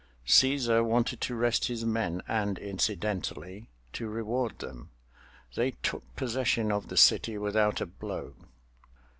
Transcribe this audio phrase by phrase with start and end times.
[0.25, 4.89] Cæsar wanted to rest his men and, incidentally, to reward them.
[5.53, 8.33] They took possession of the city without a blow.